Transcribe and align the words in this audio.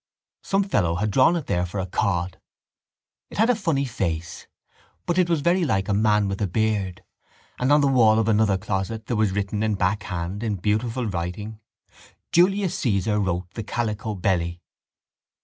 _Some 0.47 0.63
fellow 0.63 0.95
had 0.95 1.11
drawn 1.11 1.35
it 1.35 1.45
there 1.45 1.63
for 1.63 1.77
a 1.79 1.85
cod. 1.85 2.39
It 3.29 3.37
had 3.37 3.51
a 3.51 3.55
funny 3.55 3.85
face 3.85 4.47
but 5.05 5.19
it 5.19 5.29
was 5.29 5.41
very 5.41 5.63
like 5.63 5.87
a 5.87 5.93
man 5.93 6.27
with 6.27 6.41
a 6.41 6.47
beard. 6.47 7.03
And 7.59 7.71
on 7.71 7.81
the 7.81 7.87
wall 7.87 8.17
of 8.17 8.27
another 8.27 8.57
closet 8.57 9.05
there 9.05 9.15
was 9.15 9.31
written 9.31 9.61
in 9.61 9.75
backhand 9.75 10.41
in 10.41 10.55
beautiful 10.55 11.05
writing: 11.05 11.59
_Julius 12.31 12.73
Cæsar 12.81 13.23
wrote 13.23 13.53
The 13.53 13.61
Calico 13.63 14.15
Belly. 14.15 14.63